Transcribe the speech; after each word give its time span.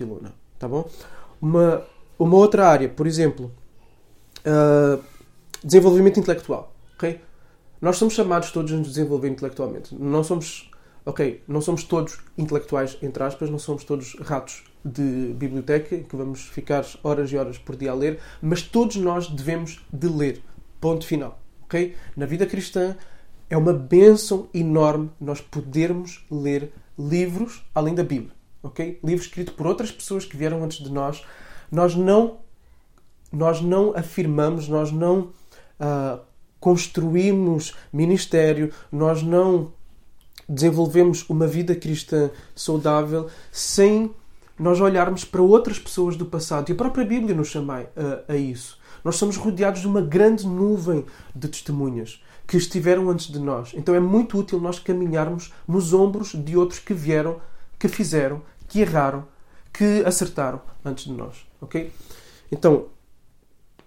Barcelona, 0.00 0.34
tá 0.58 0.66
bom? 0.66 0.88
Uma, 1.40 1.84
uma 2.18 2.36
outra 2.36 2.66
área, 2.68 2.88
por 2.88 3.06
exemplo, 3.06 3.52
uh, 4.40 5.02
desenvolvimento 5.62 6.18
intelectual, 6.18 6.74
ok? 6.94 7.20
Nós 7.80 7.96
somos 7.96 8.14
chamados 8.14 8.50
todos 8.50 8.72
a 8.72 8.76
nos 8.76 8.88
desenvolver 8.88 9.28
intelectualmente. 9.28 9.94
Não 9.94 10.22
somos, 10.22 10.70
ok, 11.04 11.42
não 11.48 11.60
somos 11.60 11.84
todos 11.84 12.18
intelectuais, 12.36 12.98
entre 13.02 13.22
aspas, 13.22 13.48
não 13.50 13.58
somos 13.58 13.84
todos 13.84 14.14
ratos 14.20 14.64
de 14.84 15.34
biblioteca 15.34 15.98
que 15.98 16.16
vamos 16.16 16.42
ficar 16.42 16.84
horas 17.02 17.30
e 17.32 17.36
horas 17.36 17.58
por 17.58 17.76
dia 17.76 17.90
a 17.90 17.94
ler, 17.94 18.18
mas 18.40 18.62
todos 18.62 18.96
nós 18.96 19.28
devemos 19.28 19.84
de 19.92 20.08
ler. 20.08 20.42
Ponto 20.80 21.06
final, 21.06 21.38
ok? 21.64 21.94
Na 22.16 22.24
vida 22.24 22.46
cristã 22.46 22.96
é 23.50 23.56
uma 23.56 23.72
bênção 23.72 24.48
enorme 24.54 25.10
nós 25.20 25.40
podermos 25.40 26.24
ler 26.30 26.72
livros 26.98 27.62
além 27.74 27.94
da 27.94 28.04
Bíblia, 28.04 28.32
ok? 28.62 29.00
Livros 29.02 29.26
escritos 29.26 29.54
por 29.54 29.66
outras 29.66 29.90
pessoas 29.90 30.24
que 30.24 30.36
vieram 30.36 30.62
antes 30.62 30.78
de 30.78 30.90
nós. 30.90 31.24
Nós 31.70 31.94
não, 31.94 32.38
nós 33.32 33.60
não 33.60 33.96
afirmamos, 33.96 34.68
nós 34.68 34.90
não 34.90 35.30
uh, 35.80 36.20
construímos 36.58 37.74
ministério, 37.92 38.72
nós 38.90 39.22
não 39.22 39.72
desenvolvemos 40.48 41.28
uma 41.28 41.46
vida 41.46 41.74
cristã 41.74 42.30
saudável 42.54 43.28
sem 43.52 44.12
nós 44.58 44.80
olharmos 44.80 45.24
para 45.24 45.40
outras 45.40 45.78
pessoas 45.78 46.16
do 46.16 46.26
passado. 46.26 46.68
E 46.68 46.72
a 46.72 46.76
própria 46.76 47.04
Bíblia 47.04 47.34
nos 47.34 47.48
chama 47.48 47.86
a, 48.28 48.32
a 48.32 48.36
isso. 48.36 48.78
Nós 49.02 49.16
somos 49.16 49.36
rodeados 49.36 49.80
de 49.80 49.86
uma 49.86 50.02
grande 50.02 50.46
nuvem 50.46 51.06
de 51.34 51.48
testemunhas 51.48 52.22
que 52.46 52.56
estiveram 52.56 53.08
antes 53.08 53.28
de 53.28 53.38
nós. 53.38 53.72
Então 53.74 53.94
é 53.94 54.00
muito 54.00 54.36
útil 54.38 54.60
nós 54.60 54.78
caminharmos 54.78 55.52
nos 55.66 55.94
ombros 55.94 56.34
de 56.34 56.56
outros 56.56 56.80
que 56.80 56.92
vieram, 56.92 57.40
que 57.80 57.88
fizeram, 57.88 58.42
que 58.68 58.80
erraram, 58.80 59.26
que 59.72 60.04
acertaram 60.04 60.60
antes 60.84 61.04
de 61.04 61.12
nós. 61.12 61.46
Ok? 61.60 61.90
Então, 62.52 62.86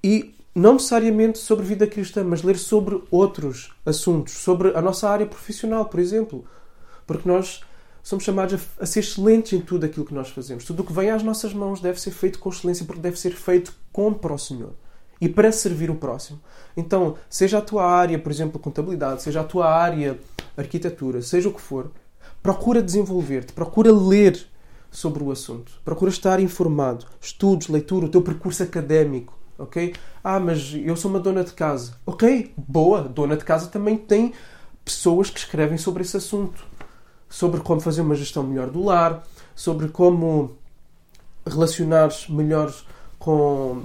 e 0.03 0.35
não 0.55 0.73
necessariamente 0.73 1.37
sobre 1.37 1.65
vida 1.65 1.87
cristã, 1.87 2.23
mas 2.23 2.41
ler 2.43 2.57
sobre 2.57 3.01
outros 3.09 3.71
assuntos, 3.85 4.33
sobre 4.33 4.75
a 4.75 4.81
nossa 4.81 5.09
área 5.09 5.25
profissional, 5.25 5.85
por 5.85 5.99
exemplo. 5.99 6.43
Porque 7.05 7.27
nós 7.29 7.61
somos 8.01 8.23
chamados 8.23 8.59
a, 8.79 8.83
a, 8.83 8.85
ser 8.85 8.99
excelentes 8.99 9.53
em 9.53 9.61
tudo 9.61 9.85
aquilo 9.85 10.05
que 10.05 10.13
nós 10.13 10.29
fazemos. 10.29 10.65
Tudo 10.65 10.81
o 10.81 10.85
que 10.85 10.93
vem 10.93 11.11
às 11.11 11.23
nossas 11.23 11.53
mãos 11.53 11.79
deve 11.79 12.01
ser 12.01 12.11
feito 12.11 12.39
com 12.39 12.49
excelência, 12.49 12.85
porque 12.85 13.01
deve 13.01 13.19
ser 13.19 13.31
feito 13.31 13.73
com 13.91 14.13
para 14.13 14.33
o 14.33 14.39
Senhor 14.39 14.73
e 15.21 15.29
para 15.29 15.51
servir 15.51 15.89
o 15.89 15.95
próximo. 15.95 16.39
Então, 16.75 17.15
seja 17.29 17.59
a 17.59 17.61
tua 17.61 17.85
área, 17.85 18.19
por 18.19 18.31
exemplo, 18.31 18.59
contabilidade, 18.59 19.21
seja 19.21 19.41
a 19.41 19.43
tua 19.43 19.73
área 19.73 20.19
arquitetura, 20.57 21.21
seja 21.21 21.49
o 21.49 21.53
que 21.53 21.61
for, 21.61 21.91
procura 22.43 22.83
desenvolver-te, 22.83 23.53
procura 23.53 23.91
ler 23.91 24.45
sobre 24.91 25.23
o 25.23 25.31
assunto, 25.31 25.71
procura 25.83 26.11
estar 26.11 26.39
informado, 26.41 27.05
estudos, 27.19 27.69
leitura, 27.69 28.05
o 28.05 28.09
teu 28.09 28.21
percurso 28.21 28.61
académico, 28.61 29.33
ok? 29.57 29.95
Ah, 30.21 30.39
mas 30.39 30.73
eu 30.75 30.95
sou 30.95 31.09
uma 31.09 31.19
dona 31.19 31.43
de 31.43 31.53
casa. 31.53 31.95
Ok, 32.05 32.53
boa, 32.55 33.01
dona 33.01 33.37
de 33.37 33.45
casa 33.45 33.67
também 33.67 33.97
tem 33.97 34.33
pessoas 34.83 35.29
que 35.29 35.39
escrevem 35.39 35.77
sobre 35.77 36.03
esse 36.03 36.17
assunto, 36.17 36.63
sobre 37.29 37.61
como 37.61 37.79
fazer 37.79 38.01
uma 38.01 38.13
gestão 38.13 38.43
melhor 38.43 38.69
do 38.69 38.83
lar, 38.83 39.23
sobre 39.55 39.87
como 39.87 40.55
relacionar 41.47 42.11
melhor 42.29 42.73
com 43.17 43.83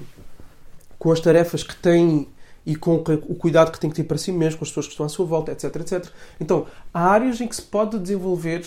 com 0.99 1.13
as 1.13 1.21
tarefas 1.21 1.63
que 1.63 1.77
tem 1.77 2.29
e 2.69 2.77
com 2.77 2.97
o 2.97 3.35
cuidado 3.35 3.73
que 3.73 3.81
tem 3.81 3.89
que 3.89 3.97
ter 3.97 4.05
para 4.05 4.19
si 4.19 4.31
mesmo, 4.31 4.59
com 4.59 4.65
as 4.65 4.69
pessoas 4.69 4.85
que 4.85 4.93
estão 4.93 5.07
à 5.07 5.09
sua 5.09 5.25
volta, 5.25 5.53
etc, 5.53 5.75
etc. 5.77 6.07
Então, 6.39 6.67
há 6.93 7.07
áreas 7.13 7.41
em 7.41 7.49
que 7.49 7.57
se 7.57 7.63
pode 7.63 7.99
desenvolver 7.99 8.63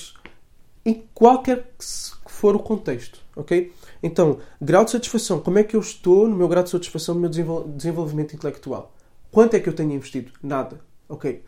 em 0.84 1.04
qualquer 1.14 1.72
que 1.78 1.86
for 2.26 2.56
o 2.56 2.60
contexto, 2.60 3.20
ok? 3.36 3.72
Então, 4.02 4.40
grau 4.60 4.84
de 4.84 4.90
satisfação. 4.90 5.40
Como 5.40 5.60
é 5.60 5.64
que 5.64 5.76
eu 5.76 5.80
estou 5.80 6.28
no 6.28 6.36
meu 6.36 6.48
grau 6.48 6.64
de 6.64 6.72
satisfação 6.72 7.14
no 7.14 7.22
meu 7.22 7.30
desenvolvimento 7.30 8.34
intelectual? 8.34 8.92
Quanto 9.30 9.54
é 9.54 9.60
que 9.60 9.70
eu 9.70 9.74
tenho 9.74 9.92
investido? 9.92 10.32
Nada, 10.42 10.82
ok? 11.08 11.44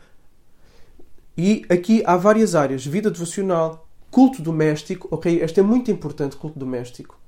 E 1.36 1.66
aqui 1.68 2.04
há 2.06 2.16
várias 2.16 2.54
áreas. 2.54 2.86
Vida 2.86 3.10
devocional, 3.10 3.88
culto 4.12 4.40
doméstico, 4.40 5.08
ok? 5.10 5.40
Este 5.42 5.58
é 5.58 5.62
muito 5.64 5.90
importante, 5.90 6.36
culto 6.36 6.56
doméstico. 6.56 7.18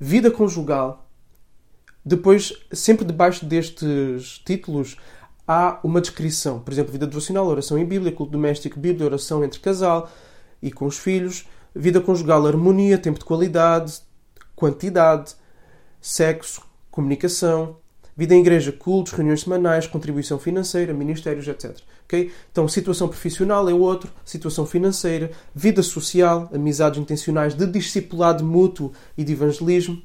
Vida 0.00 0.28
conjugal, 0.28 1.05
depois, 2.08 2.52
sempre 2.70 3.04
debaixo 3.04 3.44
destes 3.44 4.40
títulos, 4.44 4.96
há 5.44 5.80
uma 5.82 6.00
descrição. 6.00 6.60
Por 6.60 6.72
exemplo, 6.72 6.92
vida 6.92 7.04
devocional, 7.04 7.44
oração 7.48 7.76
em 7.76 7.84
Bíblia, 7.84 8.12
culto 8.12 8.30
doméstico, 8.30 8.78
Bíblia, 8.78 9.06
oração 9.06 9.42
entre 9.42 9.58
casal 9.58 10.08
e 10.62 10.70
com 10.70 10.86
os 10.86 10.96
filhos, 10.96 11.48
vida 11.74 12.00
conjugal, 12.00 12.46
harmonia, 12.46 12.96
tempo 12.96 13.18
de 13.18 13.24
qualidade, 13.24 14.02
quantidade, 14.54 15.34
sexo, 16.00 16.62
comunicação, 16.92 17.76
vida 18.16 18.36
em 18.36 18.40
igreja, 18.40 18.70
cultos, 18.70 19.12
reuniões 19.12 19.40
semanais, 19.40 19.88
contribuição 19.88 20.38
financeira, 20.38 20.94
ministérios, 20.94 21.48
etc. 21.48 21.76
Okay? 22.04 22.30
Então, 22.52 22.68
situação 22.68 23.08
profissional 23.08 23.68
é 23.68 23.74
outro, 23.74 24.12
situação 24.24 24.64
financeira, 24.64 25.32
vida 25.52 25.82
social, 25.82 26.48
amizades 26.54 27.00
intencionais 27.00 27.52
de 27.52 27.66
discipulado 27.66 28.44
mútuo 28.44 28.92
e 29.18 29.24
de 29.24 29.32
evangelismo, 29.32 30.00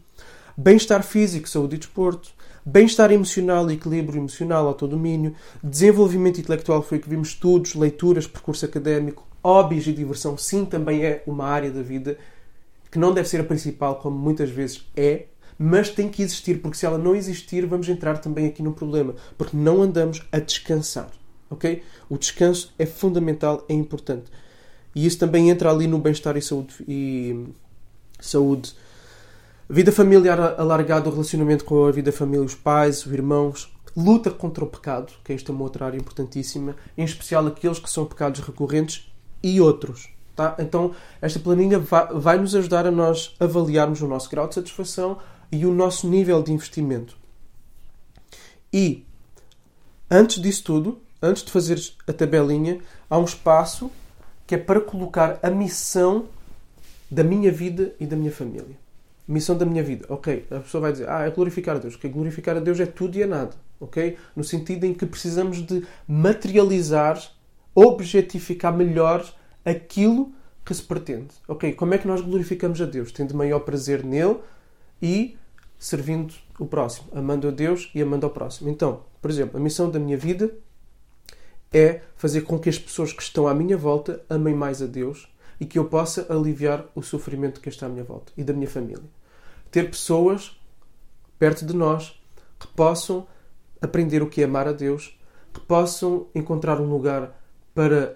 bem-estar 0.57 1.03
físico, 1.03 1.47
saúde 1.47 1.75
e 1.75 1.79
desporto, 1.79 2.29
bem-estar 2.65 3.11
emocional 3.11 3.69
equilíbrio 3.71 4.19
emocional, 4.19 4.67
autodomínio, 4.67 5.35
desenvolvimento 5.63 6.39
intelectual, 6.39 6.81
foi 6.81 6.97
o 6.97 7.01
que 7.01 7.09
vimos, 7.09 7.29
estudos, 7.29 7.75
leituras, 7.75 8.27
percurso 8.27 8.65
académico, 8.65 9.27
hobbies 9.43 9.87
e 9.87 9.93
diversão, 9.93 10.37
sim, 10.37 10.65
também 10.65 11.03
é 11.03 11.23
uma 11.25 11.45
área 11.45 11.71
da 11.71 11.81
vida 11.81 12.17
que 12.91 12.99
não 12.99 13.13
deve 13.13 13.27
ser 13.27 13.39
a 13.39 13.43
principal, 13.43 13.95
como 13.95 14.17
muitas 14.17 14.49
vezes 14.49 14.85
é, 14.95 15.25
mas 15.57 15.89
tem 15.89 16.09
que 16.09 16.21
existir, 16.21 16.61
porque 16.61 16.77
se 16.77 16.85
ela 16.85 16.97
não 16.97 17.15
existir, 17.15 17.65
vamos 17.65 17.87
entrar 17.87 18.17
também 18.17 18.47
aqui 18.47 18.61
no 18.61 18.73
problema, 18.73 19.15
porque 19.37 19.55
não 19.55 19.81
andamos 19.81 20.21
a 20.31 20.39
descansar, 20.39 21.09
ok? 21.49 21.83
O 22.09 22.17
descanso 22.17 22.73
é 22.77 22.85
fundamental, 22.85 23.63
é 23.69 23.73
importante. 23.73 24.25
E 24.93 25.05
isso 25.05 25.17
também 25.17 25.49
entra 25.49 25.71
ali 25.71 25.87
no 25.87 25.99
bem-estar 25.99 26.35
e 26.35 26.41
saúde, 26.41 26.73
e 26.87 27.45
saúde 28.19 28.73
Vida 29.73 29.89
familiar 29.89 30.37
alargada, 30.59 31.07
o 31.07 31.13
relacionamento 31.13 31.63
com 31.63 31.85
a 31.85 31.91
vida 31.93 32.11
família, 32.11 32.43
os 32.45 32.53
pais, 32.53 33.05
os 33.05 33.13
irmãos. 33.13 33.73
Luta 33.95 34.29
contra 34.29 34.65
o 34.65 34.67
pecado, 34.67 35.13
que 35.23 35.31
esta 35.31 35.49
é 35.49 35.55
uma 35.55 35.63
outra 35.63 35.85
área 35.85 35.97
importantíssima, 35.97 36.75
em 36.97 37.05
especial 37.05 37.47
aqueles 37.47 37.79
que 37.79 37.89
são 37.89 38.05
pecados 38.05 38.41
recorrentes 38.41 39.09
e 39.41 39.61
outros. 39.61 40.09
Tá? 40.35 40.57
Então, 40.59 40.93
esta 41.21 41.39
planilha 41.39 41.79
vai, 41.79 42.05
vai 42.07 42.37
nos 42.37 42.53
ajudar 42.53 42.85
a 42.85 42.91
nós 42.91 43.33
avaliarmos 43.39 44.01
o 44.01 44.09
nosso 44.09 44.29
grau 44.29 44.45
de 44.45 44.55
satisfação 44.55 45.19
e 45.49 45.65
o 45.65 45.73
nosso 45.73 46.05
nível 46.05 46.43
de 46.43 46.51
investimento. 46.51 47.15
E, 48.73 49.05
antes 50.09 50.41
disso 50.41 50.65
tudo, 50.65 50.99
antes 51.21 51.43
de 51.43 51.51
fazer 51.51 51.79
a 52.05 52.11
tabelinha, 52.11 52.81
há 53.09 53.17
um 53.17 53.23
espaço 53.23 53.89
que 54.45 54.55
é 54.55 54.57
para 54.57 54.81
colocar 54.81 55.39
a 55.41 55.49
missão 55.49 56.25
da 57.09 57.23
minha 57.23 57.53
vida 57.53 57.95
e 58.01 58.05
da 58.05 58.17
minha 58.17 58.33
família 58.33 58.75
missão 59.31 59.57
da 59.57 59.65
minha 59.65 59.81
vida. 59.81 60.05
Ok, 60.09 60.45
a 60.51 60.59
pessoa 60.59 60.81
vai 60.81 60.91
dizer, 60.91 61.09
ah, 61.09 61.23
é 61.23 61.31
glorificar 61.31 61.77
a 61.77 61.79
Deus. 61.79 61.95
Ok, 61.95 62.09
glorificar 62.09 62.57
a 62.57 62.59
Deus 62.59 62.79
é 62.79 62.85
tudo 62.85 63.17
e 63.17 63.23
é 63.23 63.25
nada. 63.25 63.55
Ok? 63.79 64.17
No 64.35 64.43
sentido 64.43 64.85
em 64.85 64.93
que 64.93 65.05
precisamos 65.05 65.65
de 65.65 65.85
materializar, 66.07 67.19
objetificar 67.73 68.75
melhor 68.75 69.25
aquilo 69.63 70.33
que 70.65 70.73
se 70.73 70.83
pretende. 70.83 71.29
Ok, 71.47 71.73
como 71.73 71.93
é 71.93 71.97
que 71.97 72.07
nós 72.07 72.21
glorificamos 72.21 72.81
a 72.81 72.85
Deus? 72.85 73.11
Tendo 73.11 73.35
maior 73.35 73.61
prazer 73.61 74.03
nele 74.03 74.37
e 75.01 75.37
servindo 75.79 76.33
o 76.59 76.65
próximo, 76.65 77.07
amando 77.13 77.47
a 77.47 77.51
Deus 77.51 77.89
e 77.95 78.01
amando 78.01 78.25
ao 78.25 78.31
próximo. 78.31 78.69
Então, 78.69 79.03
por 79.21 79.31
exemplo, 79.31 79.57
a 79.57 79.63
missão 79.63 79.89
da 79.89 79.97
minha 79.97 80.17
vida 80.17 80.53
é 81.73 82.01
fazer 82.15 82.41
com 82.41 82.59
que 82.59 82.69
as 82.69 82.77
pessoas 82.77 83.13
que 83.13 83.23
estão 83.23 83.47
à 83.47 83.53
minha 83.53 83.77
volta 83.77 84.21
amem 84.29 84.53
mais 84.53 84.81
a 84.81 84.85
Deus 84.85 85.27
e 85.59 85.65
que 85.65 85.79
eu 85.79 85.85
possa 85.85 86.27
aliviar 86.29 86.85
o 86.93 87.01
sofrimento 87.01 87.61
que 87.61 87.69
está 87.69 87.85
à 87.85 87.89
minha 87.89 88.03
volta 88.03 88.31
e 88.37 88.43
da 88.43 88.53
minha 88.53 88.67
família 88.67 89.03
ter 89.71 89.89
pessoas 89.89 90.59
perto 91.39 91.65
de 91.65 91.73
nós 91.73 92.21
que 92.59 92.67
possam 92.67 93.25
aprender 93.81 94.21
o 94.21 94.29
que 94.29 94.41
é 94.41 94.43
amar 94.43 94.67
a 94.67 94.71
Deus, 94.71 95.17
que 95.51 95.59
possam 95.59 96.27
encontrar 96.35 96.79
um 96.79 96.87
lugar 96.87 97.35
para 97.73 98.15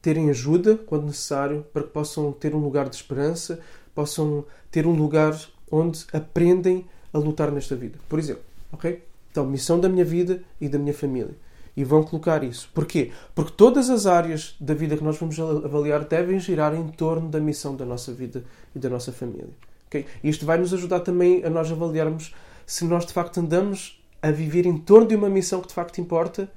terem 0.00 0.30
ajuda 0.30 0.76
quando 0.76 1.06
necessário, 1.06 1.66
para 1.72 1.82
que 1.82 1.90
possam 1.90 2.32
ter 2.32 2.54
um 2.54 2.58
lugar 2.58 2.88
de 2.88 2.96
esperança, 2.96 3.60
possam 3.94 4.44
ter 4.70 4.86
um 4.86 4.94
lugar 4.94 5.38
onde 5.70 6.04
aprendem 6.12 6.86
a 7.12 7.18
lutar 7.18 7.50
nesta 7.50 7.74
vida. 7.76 7.98
Por 8.08 8.18
exemplo, 8.18 8.42
ok? 8.72 9.02
Então, 9.30 9.46
missão 9.46 9.80
da 9.80 9.88
minha 9.88 10.04
vida 10.04 10.42
e 10.60 10.68
da 10.68 10.78
minha 10.78 10.94
família. 10.94 11.34
E 11.76 11.82
vão 11.82 12.04
colocar 12.04 12.44
isso. 12.44 12.70
Porquê? 12.72 13.10
Porque 13.34 13.52
todas 13.52 13.90
as 13.90 14.06
áreas 14.06 14.54
da 14.60 14.74
vida 14.74 14.96
que 14.96 15.02
nós 15.02 15.18
vamos 15.18 15.38
avaliar 15.40 16.04
devem 16.04 16.38
girar 16.38 16.72
em 16.74 16.86
torno 16.88 17.28
da 17.28 17.40
missão 17.40 17.74
da 17.74 17.84
nossa 17.84 18.12
vida 18.12 18.44
e 18.74 18.78
da 18.78 18.88
nossa 18.88 19.12
família. 19.12 19.50
Okay? 19.86 20.06
Isto 20.22 20.46
vai 20.46 20.58
nos 20.58 20.72
ajudar 20.72 21.00
também 21.00 21.44
a 21.44 21.50
nós 21.50 21.70
avaliarmos 21.70 22.34
se 22.66 22.84
nós 22.84 23.04
de 23.06 23.12
facto 23.12 23.38
andamos 23.40 24.02
a 24.22 24.30
viver 24.30 24.66
em 24.66 24.76
torno 24.78 25.06
de 25.06 25.14
uma 25.14 25.28
missão 25.28 25.60
que 25.60 25.68
de 25.68 25.74
facto 25.74 26.00
importa 26.00 26.50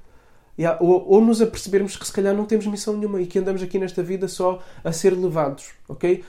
ou, 0.80 1.06
ou 1.08 1.20
nos 1.20 1.40
apercebermos 1.40 1.96
que 1.96 2.06
se 2.06 2.12
calhar 2.12 2.34
não 2.34 2.44
temos 2.44 2.66
missão 2.66 2.96
nenhuma 2.96 3.20
e 3.20 3.26
que 3.26 3.38
andamos 3.38 3.62
aqui 3.62 3.78
nesta 3.78 4.02
vida 4.02 4.26
só 4.26 4.60
a 4.82 4.90
ser 4.90 5.12
levados, 5.12 5.70
ok? 5.88 6.24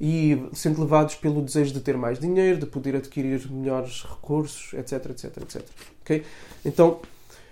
e 0.00 0.48
sendo 0.52 0.80
levados 0.80 1.14
pelo 1.14 1.40
desejo 1.40 1.72
de 1.72 1.80
ter 1.80 1.96
mais 1.96 2.18
dinheiro, 2.18 2.58
de 2.58 2.66
poder 2.66 2.96
adquirir 2.96 3.48
melhores 3.50 4.02
recursos, 4.02 4.74
etc, 4.74 5.10
etc, 5.10 5.36
etc. 5.42 5.62
Ok? 6.02 6.24
Então, 6.64 7.00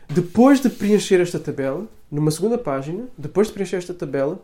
depois 0.08 0.60
de 0.60 0.68
preencher 0.68 1.20
esta 1.20 1.38
tabela, 1.38 1.86
numa 2.10 2.30
segunda 2.30 2.58
página, 2.58 3.06
depois 3.16 3.46
de 3.46 3.54
preencher 3.54 3.76
esta 3.76 3.94
tabela, 3.94 4.38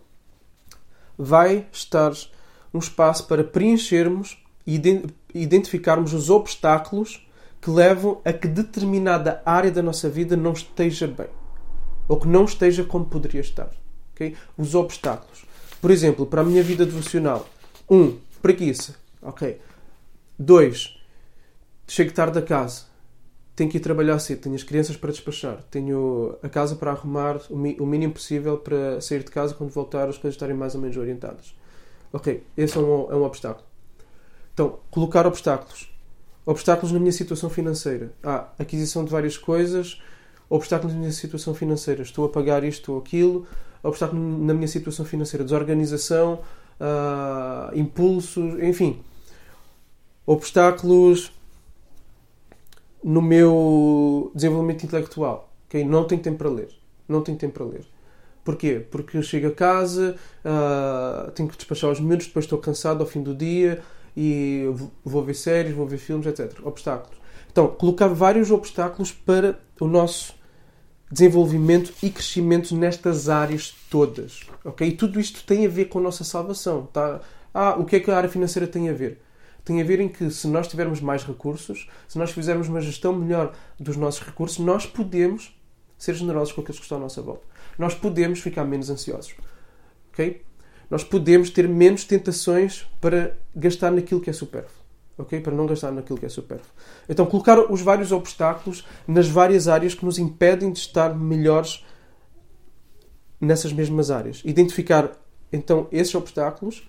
vai 1.16 1.66
estar 1.72 2.12
um 2.72 2.78
espaço 2.78 3.26
para 3.26 3.42
preenchermos 3.42 4.42
identificarmos 5.34 6.12
os 6.12 6.30
obstáculos 6.30 7.26
que 7.60 7.70
levam 7.70 8.20
a 8.24 8.32
que 8.32 8.46
determinada 8.46 9.42
área 9.44 9.70
da 9.70 9.82
nossa 9.82 10.08
vida 10.08 10.36
não 10.36 10.52
esteja 10.52 11.06
bem 11.06 11.28
ou 12.08 12.18
que 12.18 12.26
não 12.26 12.44
esteja 12.44 12.82
como 12.82 13.04
poderia 13.04 13.40
estar. 13.40 13.70
Okay? 14.14 14.34
Os 14.56 14.74
obstáculos. 14.74 15.46
Por 15.80 15.90
exemplo, 15.90 16.26
para 16.26 16.40
a 16.40 16.44
minha 16.44 16.62
vida 16.62 16.84
devocional, 16.84 17.46
um, 17.88 18.18
preguiça. 18.42 18.96
Ok. 19.22 19.60
Dois, 20.38 20.98
chego 21.86 22.12
tarde 22.12 22.38
a 22.38 22.42
casa. 22.42 22.88
Tenho 23.54 23.70
que 23.70 23.76
ir 23.76 23.80
trabalhar 23.80 24.18
cedo. 24.18 24.40
Tenho 24.40 24.54
as 24.54 24.62
crianças 24.62 24.96
para 24.96 25.10
despachar. 25.10 25.62
Tenho 25.70 26.36
a 26.42 26.48
casa 26.48 26.74
para 26.76 26.92
arrumar 26.92 27.40
o 27.50 27.86
mínimo 27.86 28.14
possível 28.14 28.56
para 28.56 29.00
sair 29.00 29.22
de 29.22 29.30
casa 29.30 29.54
quando 29.54 29.70
voltar 29.70 30.08
as 30.08 30.16
coisas 30.16 30.34
estarem 30.34 30.56
mais 30.56 30.74
ou 30.74 30.80
menos 30.80 30.96
orientadas. 30.96 31.54
Ok, 32.12 32.42
esse 32.56 32.76
é 32.78 32.80
um, 32.80 33.12
é 33.12 33.14
um 33.14 33.22
obstáculo. 33.24 33.67
Então, 34.58 34.80
colocar 34.90 35.24
obstáculos. 35.24 35.88
Obstáculos 36.44 36.90
na 36.90 36.98
minha 36.98 37.12
situação 37.12 37.48
financeira. 37.48 38.12
Ah, 38.24 38.48
aquisição 38.58 39.04
de 39.04 39.10
várias 39.12 39.38
coisas. 39.38 40.02
Obstáculos 40.50 40.94
na 40.94 40.98
minha 40.98 41.12
situação 41.12 41.54
financeira. 41.54 42.02
Estou 42.02 42.24
a 42.24 42.28
pagar 42.28 42.64
isto 42.64 42.92
ou 42.92 42.98
aquilo. 42.98 43.46
Obstáculo 43.84 44.20
na 44.20 44.52
minha 44.52 44.66
situação 44.66 45.04
financeira. 45.06 45.44
Desorganização 45.44 46.40
uh, 46.80 47.78
impulsos, 47.78 48.60
enfim, 48.60 49.00
obstáculos 50.26 51.32
no 53.04 53.22
meu 53.22 54.32
desenvolvimento 54.34 54.82
intelectual. 54.82 55.52
Okay? 55.68 55.84
Não 55.84 56.02
tenho 56.02 56.20
tempo 56.20 56.38
para 56.38 56.48
ler. 56.48 56.70
Não 57.06 57.22
tenho 57.22 57.38
tempo 57.38 57.54
para 57.54 57.64
ler. 57.64 57.86
Porquê? 58.44 58.84
Porque 58.90 59.16
eu 59.18 59.22
chego 59.22 59.46
a 59.46 59.52
casa, 59.52 60.16
uh, 60.44 61.30
tenho 61.30 61.48
que 61.48 61.56
despachar 61.56 61.92
os 61.92 62.00
miúdos, 62.00 62.26
depois 62.26 62.44
estou 62.44 62.58
cansado 62.58 63.02
ao 63.02 63.06
fim 63.06 63.22
do 63.22 63.32
dia 63.32 63.84
e 64.20 64.64
vou 65.04 65.22
ver 65.22 65.34
séries, 65.34 65.72
vou 65.72 65.86
ver 65.86 65.96
filmes, 65.96 66.26
etc. 66.26 66.58
Obstáculos. 66.64 67.16
Então, 67.52 67.68
colocar 67.68 68.08
vários 68.08 68.50
obstáculos 68.50 69.12
para 69.12 69.56
o 69.80 69.86
nosso 69.86 70.34
desenvolvimento 71.08 71.94
e 72.02 72.10
crescimento 72.10 72.74
nestas 72.74 73.28
áreas 73.28 73.72
todas. 73.88 74.40
Ok? 74.64 74.88
E 74.88 74.92
tudo 74.92 75.20
isto 75.20 75.44
tem 75.44 75.64
a 75.64 75.68
ver 75.68 75.84
com 75.84 76.00
a 76.00 76.02
nossa 76.02 76.24
salvação. 76.24 76.86
Tá? 76.86 77.20
Ah, 77.54 77.76
o 77.78 77.84
que 77.84 77.94
é 77.94 78.00
que 78.00 78.10
a 78.10 78.16
área 78.16 78.28
financeira 78.28 78.66
tem 78.66 78.88
a 78.88 78.92
ver? 78.92 79.22
Tem 79.64 79.80
a 79.80 79.84
ver 79.84 80.00
em 80.00 80.08
que 80.08 80.28
se 80.32 80.48
nós 80.48 80.66
tivermos 80.66 81.00
mais 81.00 81.22
recursos, 81.22 81.88
se 82.08 82.18
nós 82.18 82.32
fizermos 82.32 82.66
uma 82.66 82.80
gestão 82.80 83.12
melhor 83.14 83.54
dos 83.78 83.96
nossos 83.96 84.20
recursos, 84.20 84.58
nós 84.58 84.84
podemos 84.84 85.56
ser 85.96 86.14
generosos 86.14 86.52
com 86.52 86.60
aqueles 86.60 86.80
que 86.80 86.84
estão 86.84 86.98
à 86.98 87.02
nossa 87.02 87.22
volta. 87.22 87.46
Nós 87.78 87.94
podemos 87.94 88.40
ficar 88.40 88.64
menos 88.64 88.90
ansiosos. 88.90 89.32
Ok? 90.12 90.42
Nós 90.90 91.04
podemos 91.04 91.50
ter 91.50 91.68
menos 91.68 92.04
tentações 92.04 92.86
para 93.00 93.36
gastar 93.54 93.90
naquilo 93.90 94.20
que 94.20 94.30
é 94.30 94.32
supérfluo 94.32 94.78
ok? 95.18 95.40
Para 95.40 95.54
não 95.54 95.66
gastar 95.66 95.90
naquilo 95.90 96.18
que 96.18 96.26
é 96.26 96.28
supérfluo. 96.28 96.70
Então, 97.08 97.26
colocar 97.26 97.58
os 97.58 97.80
vários 97.82 98.12
obstáculos 98.12 98.86
nas 99.06 99.28
várias 99.28 99.68
áreas 99.68 99.94
que 99.94 100.04
nos 100.04 100.18
impedem 100.18 100.72
de 100.72 100.78
estar 100.78 101.14
melhores 101.14 101.84
nessas 103.40 103.72
mesmas 103.72 104.10
áreas. 104.10 104.40
Identificar, 104.44 105.10
então, 105.52 105.88
esses 105.90 106.14
obstáculos 106.14 106.88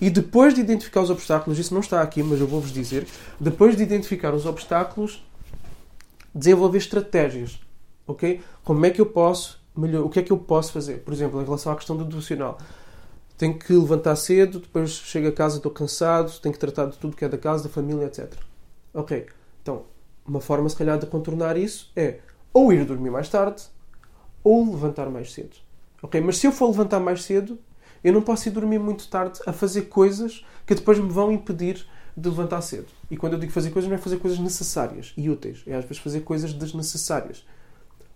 e 0.00 0.08
depois 0.08 0.54
de 0.54 0.60
identificar 0.60 1.02
os 1.02 1.10
obstáculos, 1.10 1.58
isso 1.58 1.74
não 1.74 1.80
está 1.80 2.00
aqui, 2.00 2.22
mas 2.22 2.40
eu 2.40 2.46
vou-vos 2.46 2.72
dizer, 2.72 3.06
depois 3.38 3.76
de 3.76 3.82
identificar 3.82 4.34
os 4.34 4.46
obstáculos, 4.46 5.22
desenvolver 6.34 6.78
estratégias, 6.78 7.60
ok? 8.06 8.40
Como 8.64 8.86
é 8.86 8.90
que 8.90 9.00
eu 9.00 9.06
posso 9.06 9.60
melhor, 9.76 10.04
o 10.04 10.08
que 10.08 10.18
é 10.18 10.22
que 10.22 10.32
eu 10.32 10.38
posso 10.38 10.72
fazer? 10.72 11.00
Por 11.00 11.12
exemplo, 11.12 11.40
em 11.40 11.44
relação 11.44 11.72
à 11.72 11.76
questão 11.76 11.96
do 11.96 12.04
devocional 12.04 12.58
tenho 13.40 13.58
que 13.58 13.72
levantar 13.72 14.16
cedo, 14.16 14.60
depois 14.60 14.90
chego 14.90 15.28
a 15.28 15.32
casa, 15.32 15.56
estou 15.56 15.72
cansado, 15.72 16.30
tenho 16.40 16.52
que 16.52 16.58
tratar 16.58 16.84
de 16.84 16.98
tudo 16.98 17.16
que 17.16 17.24
é 17.24 17.28
da 17.28 17.38
casa, 17.38 17.62
da 17.62 17.70
família, 17.70 18.04
etc. 18.04 18.34
Ok, 18.92 19.28
então, 19.62 19.84
uma 20.26 20.42
forma 20.42 20.68
se 20.68 20.76
calhar 20.76 20.98
de 20.98 21.06
contornar 21.06 21.56
isso 21.56 21.90
é 21.96 22.18
ou 22.52 22.70
ir 22.70 22.84
dormir 22.84 23.08
mais 23.08 23.30
tarde 23.30 23.62
ou 24.44 24.70
levantar 24.70 25.08
mais 25.08 25.32
cedo. 25.32 25.56
Ok, 26.02 26.20
mas 26.20 26.36
se 26.36 26.48
eu 26.48 26.52
for 26.52 26.68
levantar 26.68 27.00
mais 27.00 27.22
cedo, 27.22 27.58
eu 28.04 28.12
não 28.12 28.20
posso 28.20 28.46
ir 28.46 28.50
dormir 28.50 28.78
muito 28.78 29.08
tarde 29.08 29.40
a 29.46 29.54
fazer 29.54 29.84
coisas 29.84 30.44
que 30.66 30.74
depois 30.74 30.98
me 30.98 31.08
vão 31.08 31.32
impedir 31.32 31.86
de 32.14 32.28
levantar 32.28 32.60
cedo. 32.60 32.88
E 33.10 33.16
quando 33.16 33.32
eu 33.32 33.38
digo 33.38 33.52
fazer 33.52 33.70
coisas, 33.70 33.88
não 33.88 33.96
é 33.96 33.98
fazer 33.98 34.18
coisas 34.18 34.38
necessárias 34.38 35.14
e 35.16 35.30
úteis, 35.30 35.62
é 35.66 35.74
às 35.74 35.84
vezes 35.86 35.96
fazer 35.96 36.20
coisas 36.20 36.52
desnecessárias. 36.52 37.42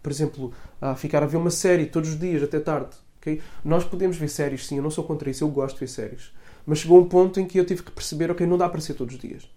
Por 0.03 0.13
exemplo, 0.13 0.53
ficar 0.99 1.23
a 1.23 1.27
ver 1.27 1.39
uma 1.39 1.51
série 1.51 1.87
todos 1.87 2.11
os 2.11 2.19
dias 2.19 2.43
até 2.43 2.61
tarde 2.61 2.95
Okay? 3.25 3.41
Nós 3.65 3.85
podemos 3.85 4.19
ver 4.19 4.29
séries, 4.29 4.67
sim, 4.67 4.77
eu 4.77 4.83
não 4.83 4.91
sou 4.91 5.03
contra 5.03 5.31
isso, 5.31 5.43
eu 5.43 5.49
gosto 5.49 5.77
de 5.77 5.81
ver 5.81 5.89
séries. 5.89 6.31
Mas 6.67 6.81
chegou 6.81 7.01
um 7.01 7.09
ponto 7.09 7.41
em 7.41 7.47
que 7.47 7.59
eu 7.59 7.65
tive 7.65 7.83
que 7.83 7.91
perceber, 7.91 8.31
ok, 8.31 8.47
não 8.47 8.59
dá 8.59 8.69
para 8.69 8.81
ser 8.81 8.93
todos 8.93 9.15
os 9.15 9.21
dias. 9.21 9.51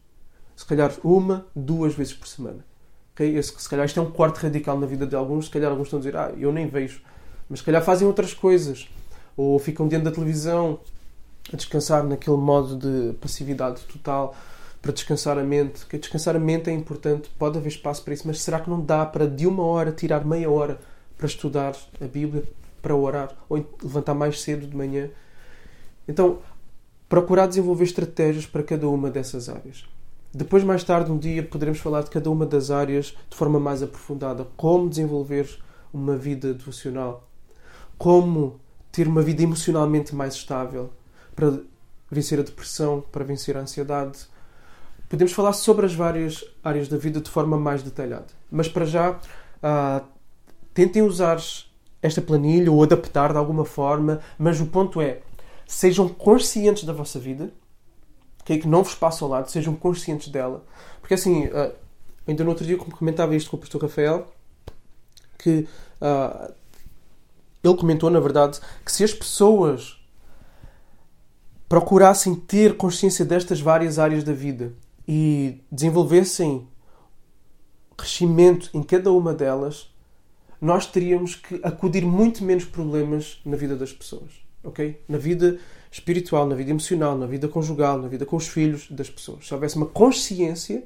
Se 0.55 0.65
calhar 0.65 0.93
uma, 1.03 1.45
duas 1.53 1.93
vezes 1.93 2.13
por 2.13 2.27
semana. 2.27 2.65
Okay? 3.13 3.41
Se 3.43 3.69
calhar 3.69 3.85
isto 3.85 3.99
é 3.99 4.03
um 4.03 4.09
corte 4.09 4.37
radical 4.37 4.79
na 4.79 4.87
vida 4.87 5.05
de 5.05 5.15
alguns, 5.15 5.45
se 5.45 5.51
calhar 5.51 5.69
alguns 5.69 5.87
estão 5.87 5.97
a 5.97 6.01
dizer, 6.01 6.15
ah, 6.15 6.33
eu 6.37 6.51
nem 6.51 6.67
vejo. 6.67 7.01
Mas 7.49 7.59
se 7.59 7.65
calhar 7.65 7.83
fazem 7.83 8.07
outras 8.07 8.33
coisas. 8.33 8.89
Ou 9.35 9.59
ficam 9.59 9.87
diante 9.87 10.05
da 10.05 10.11
televisão 10.11 10.79
a 11.51 11.55
descansar 11.55 12.03
naquele 12.03 12.37
modo 12.37 12.75
de 12.75 13.13
passividade 13.19 13.81
total 13.81 14.35
para 14.81 14.91
descansar 14.91 15.37
a 15.37 15.43
mente. 15.43 15.85
Que 15.85 15.97
descansar 15.97 16.35
a 16.35 16.39
mente 16.39 16.69
é 16.69 16.73
importante, 16.73 17.29
pode 17.37 17.57
haver 17.57 17.69
espaço 17.69 18.03
para 18.03 18.13
isso, 18.13 18.23
mas 18.25 18.41
será 18.41 18.59
que 18.59 18.69
não 18.69 18.81
dá 18.81 19.05
para 19.05 19.27
de 19.27 19.45
uma 19.45 19.63
hora 19.63 19.91
tirar 19.91 20.25
meia 20.25 20.49
hora 20.49 20.79
para 21.17 21.27
estudar 21.27 21.75
a 21.99 22.05
Bíblia, 22.05 22.43
para 22.81 22.95
orar 22.95 23.35
ou 23.50 23.57
levantar 23.81 24.13
mais 24.13 24.41
cedo 24.41 24.68
de 24.68 24.75
manhã. 24.75 25.09
Então, 26.07 26.39
procurar 27.09 27.47
desenvolver 27.47 27.83
estratégias 27.83 28.45
para 28.45 28.63
cada 28.63 28.88
uma 28.88 29.09
dessas 29.09 29.50
áreas. 29.50 29.85
Depois, 30.33 30.63
mais 30.63 30.83
tarde, 30.83 31.12
um 31.12 31.18
dia, 31.18 31.41
poderemos 31.44 31.79
falar 31.79 32.03
de 32.03 32.09
cada 32.09 32.29
uma 32.29 32.45
das 32.45 32.69
áreas 32.69 33.15
de 33.29 33.35
forma 33.35 33.59
mais 33.59 33.81
aprofundada. 33.81 34.45
Como 34.56 34.89
desenvolver 34.89 35.50
uma 35.94 36.15
vida 36.15 36.53
devocional. 36.53 37.27
Como 37.97 38.59
ter 38.91 39.07
uma 39.07 39.21
vida 39.21 39.44
emocionalmente 39.44 40.13
mais 40.15 40.33
estável 40.33 40.91
para 41.35 41.59
vencer 42.09 42.39
a 42.39 42.44
depressão, 42.44 43.03
para 43.12 43.24
vencer 43.24 43.57
a 43.57 43.62
ansiedade. 43.62 44.19
Podemos 45.09 45.33
falar 45.33 45.53
sobre 45.53 45.85
as 45.85 45.94
várias 45.94 46.43
áreas 46.63 46.88
da 46.88 46.98
vida 46.98 47.22
de 47.22 47.29
forma 47.29 47.57
mais 47.57 47.84
detalhada. 47.84 48.27
Mas 48.51 48.67
para 48.67 48.86
já, 48.86 49.12
uh, 49.12 50.05
tentem 50.74 51.01
usar 51.01 51.39
esta 52.01 52.22
planilha 52.22 52.72
ou 52.72 52.84
adaptar 52.84 53.32
de 53.32 53.38
alguma 53.38 53.66
forma, 53.66 54.20
mas 54.38 54.60
o 54.60 54.68
ponto 54.68 55.01
é 55.01 55.22
sejam 55.66 56.08
conscientes 56.08 56.84
da 56.84 56.94
vossa 56.94 57.20
vida, 57.20 57.51
okay? 58.42 58.60
que 58.60 58.68
não 58.68 58.84
vos 58.84 58.96
passe 58.96 59.22
ao 59.22 59.30
lado, 59.30 59.51
sejam 59.51 59.75
conscientes 59.75 60.30
dela. 60.30 60.63
Porque 61.01 61.13
assim, 61.13 61.48
uh, 61.48 61.74
ainda 62.27 62.44
no 62.44 62.50
outro 62.50 62.66
dia 62.66 62.77
comentava 62.77 63.36
isto 63.36 63.50
com 63.50 63.58
o 63.58 63.60
pastor 63.60 63.82
Rafael, 63.82 64.27
que 65.38 65.68
uh, 66.01 66.54
ele 67.63 67.77
comentou, 67.77 68.10
na 68.10 68.20
verdade, 68.20 68.60
que 68.86 68.92
se 68.92 69.04
as 69.04 69.13
pessoas 69.13 69.98
procurassem 71.68 72.34
ter 72.34 72.77
consciência 72.77 73.25
destas 73.25 73.60
várias 73.60 74.00
áreas 74.00 74.24
da 74.24 74.32
vida 74.32 74.74
e 75.08 75.62
desenvolvessem 75.72 76.68
crescimento 77.98 78.70
em 78.74 78.84
cada 78.84 79.12
uma 79.12 79.34
delas, 79.34 79.89
nós 80.59 80.85
teríamos 80.85 81.35
que 81.35 81.59
acudir 81.63 82.05
muito 82.05 82.43
menos 82.43 82.65
problemas 82.65 83.39
na 83.45 83.55
vida 83.55 83.75
das 83.75 83.93
pessoas, 83.93 84.31
ok? 84.63 84.99
Na 85.07 85.17
vida 85.17 85.59
espiritual, 85.91 86.47
na 86.47 86.55
vida 86.55 86.71
emocional, 86.71 87.17
na 87.17 87.25
vida 87.25 87.47
conjugal, 87.47 87.97
na 87.99 88.07
vida 88.07 88.25
com 88.25 88.35
os 88.35 88.47
filhos 88.47 88.89
das 88.89 89.09
pessoas. 89.09 89.47
Se 89.47 89.53
houvesse 89.53 89.75
uma 89.75 89.85
consciência 89.85 90.83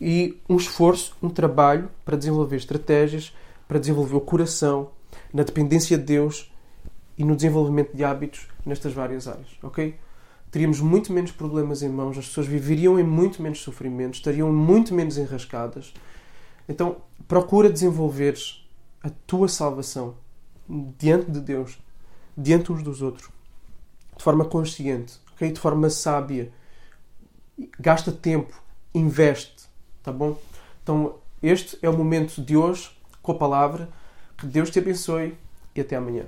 e 0.00 0.38
um 0.48 0.56
esforço, 0.56 1.16
um 1.22 1.28
trabalho 1.28 1.90
para 2.04 2.16
desenvolver 2.16 2.56
estratégias, 2.56 3.32
para 3.66 3.78
desenvolver 3.78 4.16
o 4.16 4.20
coração, 4.20 4.90
na 5.32 5.42
dependência 5.42 5.96
de 5.96 6.04
Deus 6.04 6.52
e 7.16 7.24
no 7.24 7.34
desenvolvimento 7.34 7.96
de 7.96 8.04
hábitos 8.04 8.46
nestas 8.64 8.92
várias 8.92 9.26
áreas, 9.26 9.48
ok? 9.62 9.96
Teríamos 10.50 10.80
muito 10.80 11.12
menos 11.12 11.32
problemas 11.32 11.82
em 11.82 11.88
mãos, 11.88 12.16
as 12.16 12.28
pessoas 12.28 12.46
viveriam 12.46 12.98
em 12.98 13.02
muito 13.02 13.42
menos 13.42 13.60
sofrimento, 13.60 14.14
estariam 14.14 14.52
muito 14.52 14.94
menos 14.94 15.18
enrascadas 15.18 15.92
então, 16.68 16.96
procura 17.28 17.70
desenvolver 17.70 18.36
a 19.02 19.10
tua 19.26 19.48
salvação 19.48 20.16
diante 20.98 21.30
de 21.30 21.40
Deus, 21.40 21.78
diante 22.36 22.72
uns 22.72 22.82
dos 22.82 23.02
outros, 23.02 23.28
de 24.16 24.22
forma 24.22 24.44
consciente, 24.44 25.18
okay? 25.34 25.52
de 25.52 25.60
forma 25.60 25.90
sábia. 25.90 26.52
Gasta 27.78 28.10
tempo, 28.10 28.54
investe, 28.94 29.68
tá 30.02 30.10
bom? 30.10 30.38
Então, 30.82 31.16
este 31.42 31.78
é 31.82 31.88
o 31.88 31.96
momento 31.96 32.40
de 32.40 32.56
hoje 32.56 32.90
com 33.22 33.32
a 33.32 33.36
palavra. 33.36 33.88
Que 34.36 34.46
Deus 34.46 34.70
te 34.70 34.78
abençoe 34.78 35.36
e 35.74 35.80
até 35.80 35.96
amanhã. 35.96 36.24